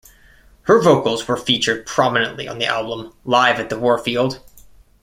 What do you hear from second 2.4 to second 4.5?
on the album "Live at the Warfield".